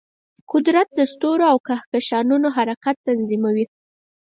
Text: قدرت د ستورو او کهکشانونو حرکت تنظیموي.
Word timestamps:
قدرت 0.51 0.87
د 0.93 0.99
ستورو 1.13 1.45
او 1.51 1.57
کهکشانونو 1.67 2.47
حرکت 2.57 2.95
تنظیموي. 3.07 3.65